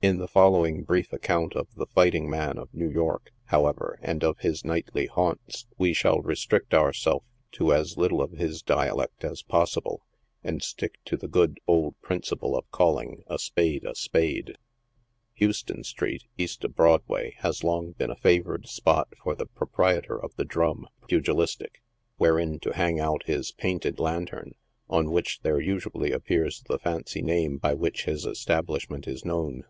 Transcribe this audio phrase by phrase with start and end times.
[0.00, 4.22] In the fol lowing brief account of the fighting man of New York, however, and
[4.22, 9.42] of his nightly haunts, we shall restrict ourself to as little of M3 dialect as
[9.42, 10.06] possible,
[10.44, 14.54] and stick to the good old principle of calling a spade a spade.
[15.34, 20.32] Houston street, east of Broadway, has long been a favored spot for the proprietor of
[20.36, 21.82] the" drum" pugilistic,
[22.18, 24.52] wherein to hang out his painted lantern,
[24.88, 29.64] on which there usually appears the fancy name by which his establishment is known.